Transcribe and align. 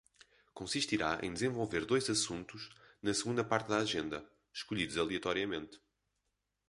Consistirá 0.55 1.19
em 1.21 1.31
desenvolver 1.31 1.85
dois 1.85 2.09
assuntos 2.09 2.71
na 3.03 3.13
segunda 3.13 3.43
parte 3.43 3.67
da 3.69 3.77
agenda, 3.77 4.25
escolhidos 4.51 4.97
aleatoriamente. 4.97 5.79